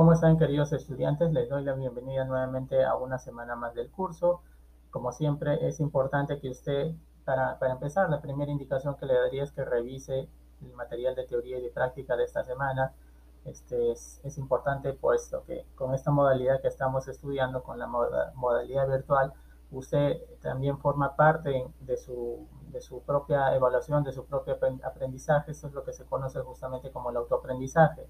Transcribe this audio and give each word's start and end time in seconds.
¿Cómo 0.00 0.14
están 0.14 0.38
queridos 0.38 0.72
estudiantes? 0.72 1.30
Les 1.30 1.50
doy 1.50 1.62
la 1.62 1.74
bienvenida 1.74 2.24
nuevamente 2.24 2.86
a 2.86 2.94
una 2.94 3.18
semana 3.18 3.54
más 3.54 3.74
del 3.74 3.90
curso. 3.90 4.40
Como 4.90 5.12
siempre 5.12 5.68
es 5.68 5.78
importante 5.78 6.40
que 6.40 6.48
usted, 6.48 6.94
para, 7.26 7.58
para 7.58 7.74
empezar, 7.74 8.08
la 8.08 8.22
primera 8.22 8.50
indicación 8.50 8.96
que 8.96 9.04
le 9.04 9.12
daría 9.12 9.44
es 9.44 9.52
que 9.52 9.62
revise 9.62 10.26
el 10.62 10.72
material 10.72 11.14
de 11.16 11.26
teoría 11.26 11.58
y 11.58 11.62
de 11.64 11.68
práctica 11.68 12.16
de 12.16 12.24
esta 12.24 12.42
semana. 12.44 12.94
Este 13.44 13.90
es, 13.92 14.22
es 14.24 14.38
importante 14.38 14.94
puesto 14.94 15.44
que 15.44 15.66
con 15.74 15.92
esta 15.92 16.10
modalidad 16.10 16.62
que 16.62 16.68
estamos 16.68 17.06
estudiando, 17.06 17.62
con 17.62 17.78
la 17.78 17.86
modalidad 17.86 18.88
virtual, 18.88 19.34
usted 19.70 20.16
también 20.40 20.78
forma 20.78 21.14
parte 21.14 21.66
de 21.80 21.98
su, 21.98 22.48
de 22.72 22.80
su 22.80 23.02
propia 23.02 23.54
evaluación, 23.54 24.02
de 24.02 24.12
su 24.12 24.24
propio 24.24 24.56
aprendizaje. 24.82 25.50
Eso 25.50 25.66
es 25.66 25.74
lo 25.74 25.84
que 25.84 25.92
se 25.92 26.06
conoce 26.06 26.40
justamente 26.40 26.90
como 26.90 27.10
el 27.10 27.18
autoaprendizaje. 27.18 28.08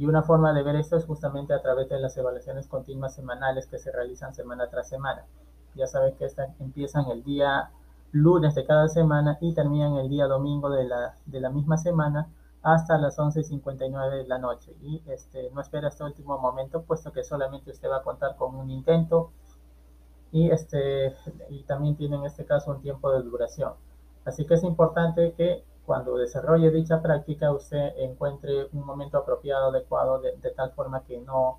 Y 0.00 0.06
una 0.06 0.22
forma 0.22 0.54
de 0.54 0.62
ver 0.62 0.76
esto 0.76 0.96
es 0.96 1.04
justamente 1.04 1.52
a 1.52 1.60
través 1.60 1.90
de 1.90 2.00
las 2.00 2.16
evaluaciones 2.16 2.66
continuas 2.66 3.14
semanales 3.14 3.66
que 3.66 3.78
se 3.78 3.92
realizan 3.92 4.32
semana 4.32 4.66
tras 4.70 4.88
semana. 4.88 5.26
Ya 5.74 5.86
saben 5.86 6.14
que 6.16 6.24
estas 6.24 6.58
empiezan 6.58 7.10
el 7.10 7.22
día 7.22 7.70
lunes 8.10 8.54
de 8.54 8.64
cada 8.64 8.88
semana 8.88 9.36
y 9.42 9.52
terminan 9.52 9.96
el 9.96 10.08
día 10.08 10.26
domingo 10.26 10.70
de 10.70 10.84
la, 10.84 11.16
de 11.26 11.40
la 11.40 11.50
misma 11.50 11.76
semana 11.76 12.30
hasta 12.62 12.96
las 12.96 13.18
11.59 13.18 14.22
de 14.22 14.26
la 14.26 14.38
noche. 14.38 14.74
Y 14.80 15.02
este, 15.06 15.50
no 15.50 15.60
espera 15.60 15.88
hasta 15.88 16.04
el 16.04 16.12
último 16.12 16.38
momento, 16.38 16.80
puesto 16.80 17.12
que 17.12 17.22
solamente 17.22 17.70
usted 17.70 17.90
va 17.90 17.98
a 17.98 18.02
contar 18.02 18.36
con 18.36 18.54
un 18.54 18.70
intento 18.70 19.32
y, 20.32 20.50
este, 20.50 21.14
y 21.50 21.64
también 21.64 21.94
tiene 21.96 22.16
en 22.16 22.24
este 22.24 22.46
caso 22.46 22.70
un 22.70 22.80
tiempo 22.80 23.12
de 23.12 23.20
duración. 23.22 23.74
Así 24.24 24.46
que 24.46 24.54
es 24.54 24.64
importante 24.64 25.34
que 25.36 25.62
cuando 25.86 26.16
desarrolle 26.16 26.70
dicha 26.70 27.02
práctica 27.02 27.52
usted 27.52 27.94
encuentre 27.98 28.68
un 28.72 28.84
momento 28.84 29.18
apropiado, 29.18 29.70
adecuado, 29.70 30.20
de, 30.20 30.50
tal 30.56 30.72
forma 30.72 31.04
que 31.04 31.20
no, 31.20 31.58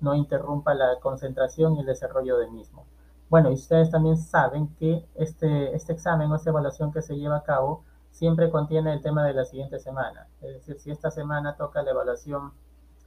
no 0.00 0.14
interrumpa 0.14 0.74
la 0.74 0.98
concentración 1.00 1.76
y 1.76 1.80
el 1.80 1.86
desarrollo 1.86 2.38
del 2.38 2.50
mismo. 2.50 2.86
Bueno, 3.28 3.50
y 3.50 3.54
ustedes 3.54 3.90
también 3.90 4.16
saben 4.18 4.74
que 4.76 5.06
este, 5.14 5.74
este 5.74 5.92
examen 5.92 6.30
o 6.30 6.36
esta 6.36 6.50
evaluación 6.50 6.92
que 6.92 7.02
se 7.02 7.16
lleva 7.16 7.38
a 7.38 7.42
cabo 7.42 7.84
siempre 8.10 8.50
contiene 8.50 8.92
el 8.92 9.00
tema 9.00 9.24
de 9.24 9.32
la 9.32 9.44
siguiente 9.44 9.78
semana. 9.78 10.28
Es 10.42 10.54
decir, 10.54 10.78
si 10.78 10.90
esta 10.90 11.10
semana 11.10 11.56
toca 11.56 11.82
la 11.82 11.92
evaluación 11.92 12.52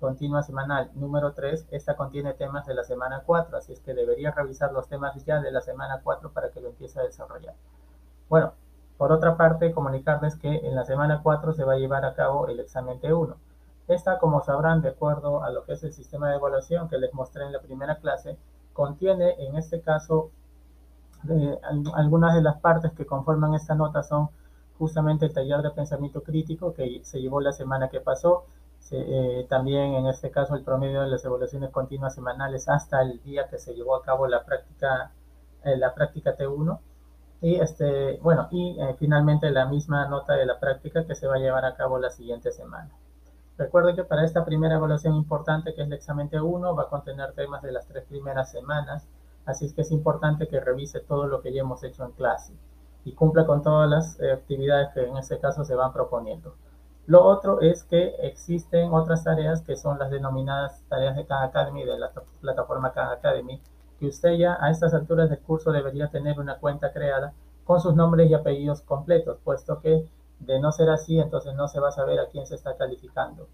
continua 0.00 0.42
semanal 0.42 0.90
número 0.94 1.32
3, 1.32 1.68
esta 1.70 1.96
contiene 1.96 2.34
temas 2.34 2.66
de 2.66 2.74
la 2.74 2.84
semana 2.84 3.22
4, 3.24 3.56
así 3.56 3.72
es 3.72 3.80
que 3.80 3.94
debería 3.94 4.32
revisar 4.32 4.72
los 4.72 4.88
temas 4.88 5.24
ya 5.24 5.40
de 5.40 5.52
la 5.52 5.60
semana 5.60 6.00
4 6.02 6.32
para 6.32 6.50
que 6.50 6.60
lo 6.60 6.68
empiece 6.68 7.00
a 7.00 7.04
desarrollar. 7.04 7.54
Bueno, 8.28 8.54
por 8.96 9.12
otra 9.12 9.36
parte, 9.36 9.72
comunicarles 9.72 10.36
que 10.36 10.48
en 10.48 10.74
la 10.74 10.84
semana 10.84 11.20
4 11.22 11.52
se 11.52 11.64
va 11.64 11.74
a 11.74 11.78
llevar 11.78 12.04
a 12.04 12.14
cabo 12.14 12.48
el 12.48 12.60
examen 12.60 13.00
T1. 13.00 13.34
Esta, 13.88 14.18
como 14.18 14.40
sabrán, 14.42 14.82
de 14.82 14.90
acuerdo 14.90 15.42
a 15.42 15.50
lo 15.50 15.64
que 15.64 15.72
es 15.72 15.84
el 15.84 15.92
sistema 15.92 16.30
de 16.30 16.36
evaluación 16.36 16.88
que 16.88 16.98
les 16.98 17.12
mostré 17.12 17.44
en 17.44 17.52
la 17.52 17.60
primera 17.60 17.96
clase, 17.96 18.38
contiene 18.72 19.34
en 19.38 19.56
este 19.56 19.80
caso 19.80 20.30
eh, 21.28 21.58
algunas 21.94 22.34
de 22.34 22.42
las 22.42 22.60
partes 22.60 22.92
que 22.92 23.06
conforman 23.06 23.54
esta 23.54 23.74
nota 23.74 24.02
son 24.02 24.28
justamente 24.78 25.26
el 25.26 25.32
taller 25.32 25.62
de 25.62 25.70
pensamiento 25.70 26.22
crítico 26.22 26.74
que 26.74 27.00
se 27.02 27.20
llevó 27.20 27.40
la 27.40 27.52
semana 27.52 27.88
que 27.88 28.00
pasó, 28.00 28.44
eh, 28.90 29.46
también 29.48 29.94
en 29.94 30.06
este 30.06 30.30
caso 30.30 30.54
el 30.54 30.62
promedio 30.62 31.00
de 31.02 31.08
las 31.08 31.24
evaluaciones 31.24 31.70
continuas 31.70 32.14
semanales 32.14 32.68
hasta 32.68 33.00
el 33.02 33.22
día 33.22 33.48
que 33.48 33.58
se 33.58 33.74
llevó 33.74 33.96
a 33.96 34.02
cabo 34.02 34.26
la 34.26 34.44
práctica, 34.44 35.12
eh, 35.64 35.76
la 35.76 35.94
práctica 35.94 36.36
T1 36.36 36.78
y 37.44 37.56
este, 37.56 38.18
bueno, 38.22 38.48
y 38.50 38.80
eh, 38.80 38.96
finalmente 38.98 39.50
la 39.50 39.66
misma 39.66 40.08
nota 40.08 40.32
de 40.32 40.46
la 40.46 40.58
práctica 40.58 41.04
que 41.04 41.14
se 41.14 41.26
va 41.26 41.34
a 41.34 41.38
llevar 41.38 41.66
a 41.66 41.76
cabo 41.76 41.98
la 41.98 42.08
siguiente 42.08 42.50
semana. 42.50 42.88
Recuerde 43.58 43.94
que 43.94 44.02
para 44.02 44.24
esta 44.24 44.46
primera 44.46 44.76
evaluación 44.76 45.14
importante, 45.14 45.74
que 45.74 45.82
es 45.82 45.86
el 45.86 45.92
examen 45.92 46.30
T1, 46.30 46.74
va 46.74 46.84
a 46.84 46.88
contener 46.88 47.34
temas 47.34 47.60
de 47.60 47.72
las 47.72 47.86
tres 47.86 48.04
primeras 48.06 48.50
semanas, 48.50 49.06
así 49.44 49.66
es 49.66 49.74
que 49.74 49.82
es 49.82 49.90
importante 49.90 50.48
que 50.48 50.58
revise 50.58 51.00
todo 51.00 51.26
lo 51.26 51.42
que 51.42 51.52
ya 51.52 51.60
hemos 51.60 51.84
hecho 51.84 52.02
en 52.06 52.12
clase 52.12 52.54
y 53.04 53.12
cumpla 53.12 53.44
con 53.44 53.62
todas 53.62 53.90
las 53.90 54.18
eh, 54.20 54.32
actividades 54.32 54.94
que 54.94 55.06
en 55.06 55.18
este 55.18 55.38
caso 55.38 55.64
se 55.64 55.74
van 55.74 55.92
proponiendo. 55.92 56.54
Lo 57.04 57.22
otro 57.24 57.60
es 57.60 57.84
que 57.84 58.14
existen 58.22 58.90
otras 58.94 59.22
tareas 59.22 59.60
que 59.60 59.76
son 59.76 59.98
las 59.98 60.10
denominadas 60.10 60.82
tareas 60.88 61.14
de 61.14 61.26
Khan 61.26 61.42
Academy, 61.42 61.84
de 61.84 61.98
la 61.98 62.10
plataforma 62.40 62.94
Khan 62.94 63.12
Academy, 63.12 63.60
que 63.98 64.06
usted 64.06 64.32
ya 64.34 64.56
a 64.60 64.70
estas 64.70 64.94
alturas 64.94 65.30
del 65.30 65.40
curso 65.40 65.72
debería 65.72 66.08
tener 66.08 66.38
una 66.38 66.58
cuenta 66.58 66.92
creada 66.92 67.32
con 67.64 67.80
sus 67.80 67.94
nombres 67.94 68.30
y 68.30 68.34
apellidos 68.34 68.82
completos, 68.82 69.38
puesto 69.42 69.80
que 69.80 70.06
de 70.40 70.60
no 70.60 70.72
ser 70.72 70.90
así, 70.90 71.18
entonces 71.18 71.54
no 71.54 71.68
se 71.68 71.80
va 71.80 71.88
a 71.88 71.92
saber 71.92 72.18
a 72.20 72.28
quién 72.28 72.46
se 72.46 72.54
está 72.54 72.76
calificando. 72.76 73.48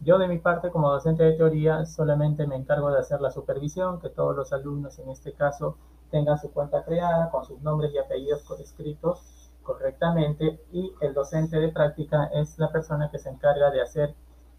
Yo 0.00 0.18
de 0.18 0.28
mi 0.28 0.38
parte, 0.38 0.70
como 0.70 0.90
docente 0.90 1.22
de 1.22 1.34
teoría, 1.34 1.84
solamente 1.84 2.46
me 2.46 2.56
encargo 2.56 2.90
de 2.90 2.98
hacer 2.98 3.20
la 3.20 3.30
supervisión, 3.30 4.00
que 4.00 4.08
todos 4.08 4.34
los 4.34 4.52
alumnos 4.52 4.98
en 4.98 5.10
este 5.10 5.32
caso 5.32 5.76
tengan 6.10 6.38
su 6.38 6.52
cuenta 6.52 6.84
creada 6.84 7.30
con 7.30 7.44
sus 7.44 7.60
nombres 7.62 7.92
y 7.92 7.98
apellidos 7.98 8.44
escritos 8.60 9.50
correctamente 9.62 10.60
y 10.72 10.92
el 11.00 11.14
docente 11.14 11.58
de 11.58 11.68
práctica 11.68 12.26
es 12.34 12.58
la 12.58 12.70
persona 12.70 13.10
que 13.10 13.18
se 13.18 13.30
encarga 13.30 13.70
de 13.70 13.80
hacer, 13.80 14.14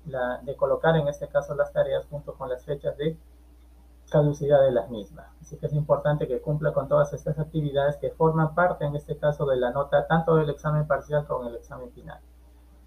la, 0.06 0.40
de 0.44 0.56
colocar 0.56 0.96
en 0.96 1.08
este 1.08 1.28
caso 1.28 1.56
las 1.56 1.72
tareas 1.74 2.06
junto 2.10 2.34
con 2.36 2.50
las 2.50 2.64
fechas 2.64 2.98
de 2.98 3.18
caducidad 4.10 4.62
de 4.62 4.72
las 4.72 4.90
mismas. 4.90 5.28
Así 5.42 5.58
que 5.58 5.66
es 5.66 5.74
importante 5.74 6.28
que 6.28 6.42
cumpla 6.42 6.74
con 6.74 6.88
todas 6.88 7.14
estas 7.14 7.40
actividades 7.40 7.98
que 7.98 8.12
forman 8.12 8.56
parte, 8.56 8.86
en 8.86 8.96
este 8.96 9.18
caso, 9.18 9.46
de 9.46 9.58
la 9.58 9.72
nota 9.72 10.08
tanto 10.08 10.36
del 10.36 10.50
examen 10.50 10.88
parcial 10.88 11.26
como 11.26 11.50
el 11.50 11.56
examen 11.56 11.92
final. 11.92 12.20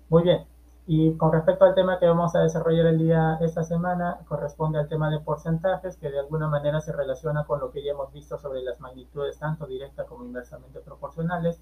Muy 0.08 0.22
bien, 0.22 0.46
y 0.88 1.16
con 1.16 1.32
respecto 1.32 1.64
al 1.64 1.74
tema 1.74 1.98
que 1.98 2.06
vamos 2.06 2.36
a 2.36 2.40
desarrollar 2.40 2.86
el 2.86 2.98
día 2.98 3.38
esta 3.40 3.64
semana, 3.64 4.20
corresponde 4.28 4.78
al 4.78 4.88
tema 4.88 5.10
de 5.10 5.18
porcentajes, 5.18 5.96
que 5.96 6.10
de 6.10 6.20
alguna 6.20 6.48
manera 6.48 6.80
se 6.80 6.92
relaciona 6.92 7.44
con 7.44 7.58
lo 7.58 7.72
que 7.72 7.82
ya 7.82 7.90
hemos 7.90 8.12
visto 8.12 8.38
sobre 8.38 8.62
las 8.62 8.78
magnitudes 8.78 9.38
tanto 9.38 9.66
directas 9.66 10.06
como 10.06 10.24
inversamente 10.24 10.78
proporcionales, 10.80 11.60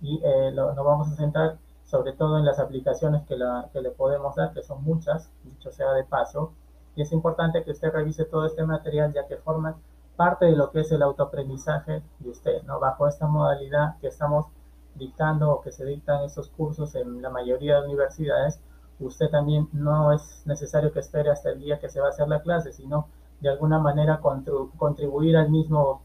y 0.00 0.22
eh, 0.24 0.52
nos 0.52 0.74
vamos 0.74 1.08
a 1.12 1.16
centrar 1.16 1.58
sobre 1.84 2.14
todo 2.14 2.38
en 2.38 2.46
las 2.46 2.58
aplicaciones 2.58 3.22
que, 3.26 3.36
la, 3.36 3.68
que 3.74 3.82
le 3.82 3.90
podemos 3.90 4.36
dar, 4.36 4.54
que 4.54 4.62
son 4.62 4.82
muchas, 4.82 5.30
dicho 5.44 5.70
sea 5.70 5.92
de 5.92 6.04
paso, 6.04 6.54
y 6.94 7.02
es 7.02 7.12
importante 7.12 7.64
que 7.64 7.70
usted 7.70 7.92
revise 7.92 8.24
todo 8.24 8.46
este 8.46 8.64
material 8.64 9.12
ya 9.12 9.26
que 9.26 9.36
forma 9.36 9.76
parte 10.16 10.46
de 10.46 10.56
lo 10.56 10.70
que 10.70 10.80
es 10.80 10.92
el 10.92 11.02
autoaprendizaje 11.02 12.02
de 12.18 12.30
usted, 12.30 12.62
¿no? 12.64 12.78
Bajo 12.78 13.08
esta 13.08 13.26
modalidad 13.26 13.98
que 14.00 14.08
estamos 14.08 14.46
dictando 14.94 15.50
o 15.50 15.60
que 15.62 15.72
se 15.72 15.86
dictan 15.86 16.22
estos 16.22 16.50
cursos 16.50 16.94
en 16.94 17.22
la 17.22 17.30
mayoría 17.30 17.80
de 17.80 17.86
universidades, 17.86 18.60
usted 19.00 19.30
también 19.30 19.68
no 19.72 20.12
es 20.12 20.42
necesario 20.44 20.92
que 20.92 21.00
espere 21.00 21.30
hasta 21.30 21.50
el 21.50 21.60
día 21.60 21.80
que 21.80 21.88
se 21.88 22.00
va 22.00 22.08
a 22.08 22.10
hacer 22.10 22.28
la 22.28 22.42
clase, 22.42 22.72
sino 22.72 23.08
de 23.40 23.50
alguna 23.50 23.78
manera 23.78 24.20
contribuir 24.20 25.36
al 25.36 25.50
mismo, 25.50 26.02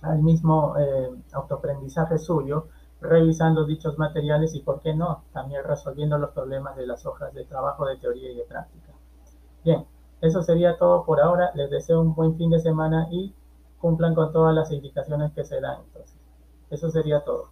al 0.00 0.22
mismo 0.22 0.76
eh, 0.78 1.10
autoaprendizaje 1.32 2.18
suyo, 2.18 2.68
revisando 3.00 3.64
dichos 3.64 3.98
materiales 3.98 4.54
y, 4.54 4.60
¿por 4.60 4.80
qué 4.80 4.94
no?, 4.94 5.24
también 5.32 5.62
resolviendo 5.64 6.18
los 6.18 6.30
problemas 6.30 6.76
de 6.76 6.86
las 6.86 7.04
hojas 7.04 7.34
de 7.34 7.44
trabajo 7.44 7.86
de 7.86 7.96
teoría 7.96 8.30
y 8.32 8.36
de 8.36 8.44
práctica. 8.44 8.87
Bien, 9.64 9.84
eso 10.20 10.42
sería 10.42 10.76
todo 10.76 11.04
por 11.04 11.20
ahora. 11.20 11.50
Les 11.54 11.70
deseo 11.70 12.00
un 12.00 12.14
buen 12.14 12.36
fin 12.36 12.50
de 12.50 12.60
semana 12.60 13.08
y 13.10 13.34
cumplan 13.80 14.14
con 14.14 14.32
todas 14.32 14.54
las 14.54 14.70
indicaciones 14.72 15.32
que 15.32 15.44
se 15.44 15.60
dan. 15.60 15.80
Entonces, 15.86 16.16
eso 16.70 16.90
sería 16.90 17.20
todo. 17.20 17.50